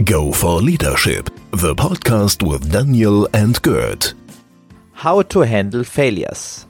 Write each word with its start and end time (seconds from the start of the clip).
Go 0.00 0.32
for 0.32 0.62
Leadership, 0.62 1.26
the 1.50 1.74
podcast 1.74 2.42
with 2.48 2.72
Daniel 2.72 3.28
and 3.34 3.60
Gert. 3.60 4.14
How 4.94 5.20
to 5.20 5.40
handle 5.40 5.84
failures. 5.84 6.64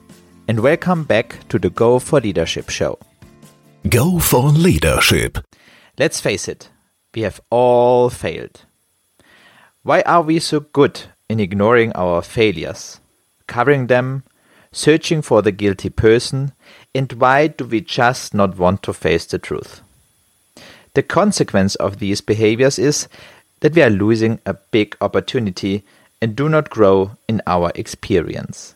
And 0.49 0.59
welcome 0.59 1.05
back 1.05 1.47
to 1.47 1.57
the 1.57 1.69
Go 1.69 1.99
for 1.99 2.19
Leadership 2.19 2.69
show. 2.69 2.99
Go 3.87 4.19
for 4.19 4.49
Leadership. 4.49 5.37
Let's 5.97 6.19
face 6.19 6.49
it, 6.49 6.69
we 7.15 7.21
have 7.21 7.39
all 7.49 8.09
failed. 8.09 8.65
Why 9.83 10.01
are 10.01 10.21
we 10.21 10.39
so 10.39 10.59
good 10.59 11.03
in 11.29 11.39
ignoring 11.39 11.93
our 11.93 12.21
failures, 12.21 12.99
covering 13.47 13.87
them, 13.87 14.25
searching 14.73 15.21
for 15.21 15.41
the 15.41 15.53
guilty 15.53 15.89
person, 15.89 16.51
and 16.93 17.13
why 17.13 17.47
do 17.47 17.63
we 17.63 17.79
just 17.79 18.33
not 18.33 18.57
want 18.57 18.83
to 18.83 18.91
face 18.91 19.25
the 19.25 19.39
truth? 19.39 19.81
The 20.93 21.03
consequence 21.03 21.75
of 21.75 21.99
these 21.99 22.21
behaviors 22.21 22.77
is 22.77 23.07
that 23.61 23.73
we 23.73 23.81
are 23.81 23.89
losing 23.89 24.39
a 24.45 24.53
big 24.53 24.95
opportunity 25.01 25.83
and 26.21 26.35
do 26.35 26.47
not 26.49 26.69
grow 26.69 27.17
in 27.27 27.41
our 27.47 27.71
experience. 27.75 28.75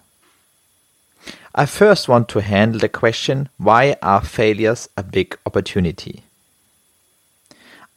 I 1.53 1.65
first 1.65 2.07
want 2.07 2.29
to 2.29 2.41
handle 2.41 2.79
the 2.79 2.89
question 2.89 3.49
why 3.57 3.97
are 4.01 4.21
failures 4.21 4.89
a 4.97 5.03
big 5.03 5.37
opportunity? 5.45 6.23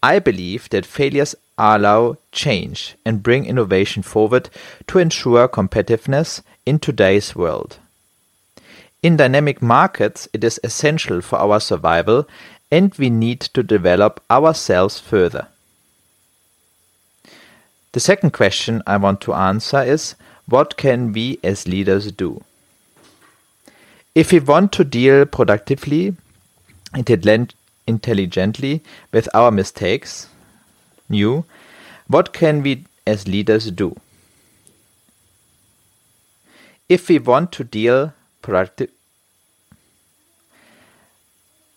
I 0.02 0.19
believe 0.19 0.69
that 0.70 0.87
failures 0.87 1.34
allow 1.59 2.16
change 2.33 2.97
and 3.05 3.23
bring 3.23 3.45
innovation 3.45 4.02
forward 4.02 4.48
to 4.87 4.98
ensure 4.98 5.47
competitiveness 5.47 6.41
in 6.64 6.78
today's 6.78 7.37
world. 7.37 7.77
In 9.02 9.16
dynamic 9.16 9.61
markets, 9.61 10.28
it 10.33 10.42
is 10.42 10.61
essential 10.64 11.20
for 11.20 11.39
our 11.39 11.61
survival 11.61 12.27
and 12.70 12.95
we 12.95 13.10
need 13.10 13.41
to 13.41 13.62
develop 13.62 14.23
ourselves 14.30 15.00
further. 15.00 15.48
The 17.92 18.00
second 18.00 18.33
question 18.33 18.83
I 18.86 18.97
want 18.97 19.20
to 19.22 19.34
answer 19.34 19.83
is 19.83 20.14
what 20.47 20.77
can 20.77 21.12
we 21.12 21.41
as 21.42 21.67
leaders 21.67 22.12
do? 22.12 22.45
If 24.14 24.33
we 24.33 24.41
want 24.41 24.72
to 24.72 24.84
deal 24.84 25.27
productively, 25.27 26.17
and 26.92 27.55
intelligently 27.86 28.83
with 29.12 29.28
our 29.34 29.50
mistakes, 29.50 30.28
new, 31.08 31.45
what 32.08 32.33
can 32.33 32.62
we 32.62 32.84
as 33.06 33.27
leaders 33.27 33.70
do? 33.70 33.97
If 36.89 37.08
we 37.08 37.19
want 37.19 37.52
to 37.52 37.64
deal 37.64 38.12
productive 38.42 38.91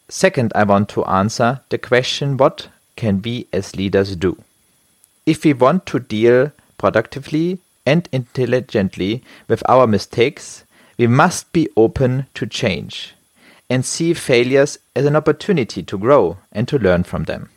Second, 0.09 0.51
I 0.53 0.63
want 0.63 0.89
to 0.89 1.05
answer 1.05 1.61
the 1.69 1.77
question 1.77 2.37
what 2.37 2.69
can 2.95 3.21
we 3.21 3.47
as 3.53 3.75
leaders 3.75 4.15
do? 4.15 4.37
If 5.25 5.43
we 5.43 5.53
want 5.53 5.85
to 5.87 5.99
deal 5.99 6.51
productively 6.77 7.59
and 7.85 8.07
intelligently 8.11 9.23
with 9.47 9.63
our 9.67 9.87
mistakes, 9.87 10.63
we 10.97 11.07
must 11.07 11.51
be 11.53 11.69
open 11.75 12.27
to 12.33 12.45
change 12.45 13.15
and 13.69 13.85
see 13.85 14.13
failures 14.13 14.77
as 14.95 15.05
an 15.05 15.15
opportunity 15.15 15.81
to 15.83 15.97
grow 15.97 16.37
and 16.51 16.67
to 16.67 16.77
learn 16.77 17.03
from 17.03 17.23
them. 17.23 17.49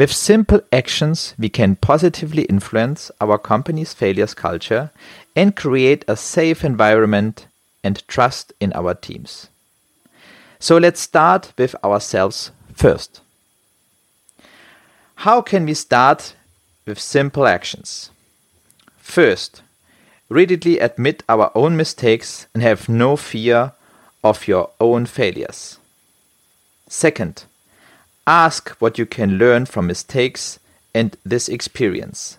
With 0.00 0.12
simple 0.12 0.62
actions, 0.72 1.34
we 1.38 1.50
can 1.50 1.76
positively 1.76 2.44
influence 2.44 3.10
our 3.20 3.36
company's 3.36 3.92
failures 3.92 4.32
culture 4.32 4.90
and 5.36 5.54
create 5.54 6.04
a 6.08 6.16
safe 6.16 6.64
environment 6.64 7.46
and 7.84 8.02
trust 8.08 8.54
in 8.60 8.72
our 8.72 8.94
teams. 8.94 9.49
So 10.62 10.76
let's 10.76 11.00
start 11.00 11.54
with 11.56 11.74
ourselves 11.82 12.50
first. 12.74 13.22
How 15.16 15.40
can 15.40 15.64
we 15.64 15.72
start 15.72 16.34
with 16.86 17.00
simple 17.00 17.46
actions? 17.46 18.10
First, 18.98 19.62
readily 20.28 20.78
admit 20.78 21.22
our 21.30 21.50
own 21.54 21.78
mistakes 21.78 22.46
and 22.52 22.62
have 22.62 22.90
no 22.90 23.16
fear 23.16 23.72
of 24.22 24.46
your 24.46 24.68
own 24.78 25.06
failures. 25.06 25.78
Second, 26.88 27.44
ask 28.26 28.68
what 28.80 28.98
you 28.98 29.06
can 29.06 29.38
learn 29.38 29.64
from 29.64 29.86
mistakes 29.86 30.58
and 30.94 31.16
this 31.24 31.48
experience. 31.48 32.36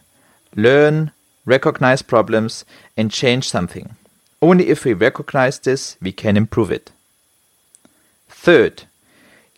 Learn, 0.56 1.12
recognize 1.46 2.04
problems, 2.04 2.66
and 2.96 3.10
change 3.10 3.50
something. 3.50 3.96
Only 4.44 4.70
if 4.70 4.86
we 4.86 4.94
recognize 4.94 5.58
this, 5.58 5.98
we 6.00 6.12
can 6.12 6.38
improve 6.38 6.72
it. 6.72 6.92
Third, 8.42 8.86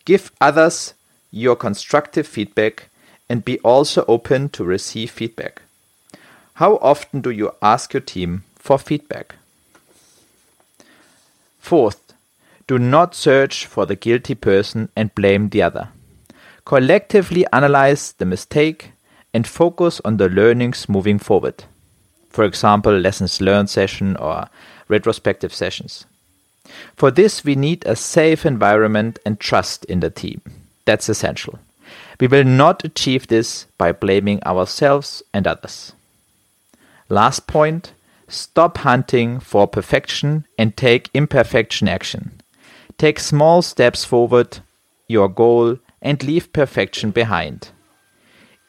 give 0.03 0.29
others 0.41 0.93
your 1.31 1.55
constructive 1.55 2.27
feedback 2.27 2.89
and 3.29 3.45
be 3.45 3.57
also 3.59 4.03
open 4.09 4.49
to 4.49 4.65
receive 4.65 5.09
feedback. 5.09 5.61
How 6.55 6.75
often 6.81 7.21
do 7.21 7.29
you 7.29 7.51
ask 7.61 7.93
your 7.93 8.01
team 8.01 8.43
for 8.57 8.77
feedback? 8.77 9.35
Fourth, 11.59 12.13
do 12.67 12.77
not 12.77 13.15
search 13.15 13.65
for 13.65 13.85
the 13.85 13.95
guilty 13.95 14.35
person 14.35 14.89
and 14.97 15.15
blame 15.15 15.47
the 15.47 15.61
other. 15.61 15.87
Collectively 16.65 17.45
analyze 17.53 18.11
the 18.11 18.25
mistake 18.25 18.91
and 19.33 19.47
focus 19.47 20.01
on 20.03 20.17
the 20.17 20.27
learnings 20.27 20.89
moving 20.89 21.19
forward. 21.19 21.63
For 22.31 22.43
example, 22.43 22.99
lessons 22.99 23.39
learned 23.39 23.69
session 23.69 24.17
or 24.17 24.49
retrospective 24.89 25.53
sessions. 25.53 26.05
For 26.95 27.11
this, 27.11 27.43
we 27.43 27.55
need 27.55 27.85
a 27.85 27.95
safe 27.95 28.45
environment 28.45 29.19
and 29.25 29.39
trust 29.39 29.85
in 29.85 29.99
the 29.99 30.09
team. 30.09 30.41
That's 30.85 31.09
essential. 31.09 31.59
We 32.19 32.27
will 32.27 32.43
not 32.43 32.83
achieve 32.85 33.27
this 33.27 33.65
by 33.77 33.91
blaming 33.91 34.41
ourselves 34.43 35.23
and 35.33 35.47
others. 35.47 35.93
Last 37.09 37.47
point 37.47 37.93
stop 38.27 38.79
hunting 38.79 39.39
for 39.39 39.67
perfection 39.67 40.45
and 40.57 40.75
take 40.75 41.09
imperfection 41.13 41.87
action. 41.87 42.41
Take 42.97 43.19
small 43.19 43.61
steps 43.61 44.05
forward, 44.05 44.59
your 45.07 45.29
goal, 45.29 45.77
and 46.01 46.23
leave 46.23 46.53
perfection 46.53 47.11
behind. 47.11 47.69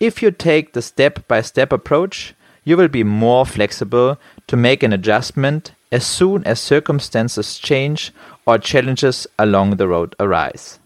If 0.00 0.22
you 0.22 0.30
take 0.30 0.72
the 0.72 0.82
step 0.82 1.26
by 1.28 1.40
step 1.40 1.72
approach, 1.72 2.34
you 2.64 2.76
will 2.76 2.88
be 2.88 3.04
more 3.04 3.46
flexible 3.46 4.18
to 4.46 4.56
make 4.56 4.82
an 4.82 4.92
adjustment 4.92 5.72
as 5.90 6.06
soon 6.06 6.44
as 6.44 6.60
circumstances 6.60 7.58
change 7.58 8.12
or 8.46 8.58
challenges 8.58 9.26
along 9.38 9.76
the 9.76 9.88
road 9.88 10.14
arise. 10.18 10.78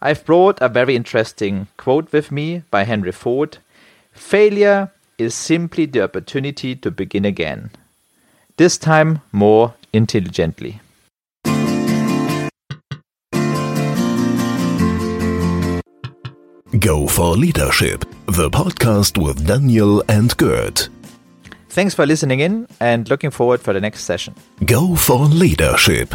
I've 0.00 0.24
brought 0.24 0.60
a 0.60 0.68
very 0.68 0.94
interesting 0.94 1.68
quote 1.76 2.12
with 2.12 2.30
me 2.30 2.62
by 2.70 2.84
Henry 2.84 3.12
Ford 3.12 3.58
Failure 4.12 4.92
is 5.18 5.34
simply 5.34 5.86
the 5.86 6.02
opportunity 6.02 6.74
to 6.76 6.90
begin 6.90 7.24
again, 7.24 7.70
this 8.56 8.78
time 8.78 9.20
more 9.32 9.74
intelligently. 9.92 10.80
Go 16.78 17.06
for 17.06 17.36
Leadership, 17.36 18.04
the 18.26 18.50
podcast 18.50 19.22
with 19.22 19.46
Daniel 19.46 20.02
and 20.08 20.36
Gert. 20.36 20.88
Thanks 21.76 21.94
for 21.94 22.06
listening 22.06 22.40
in 22.40 22.66
and 22.80 23.06
looking 23.10 23.30
forward 23.30 23.60
for 23.60 23.74
the 23.74 23.82
next 23.82 24.04
session. 24.04 24.32
Go 24.64 24.94
for 24.96 25.26
Leadership. 25.26 26.14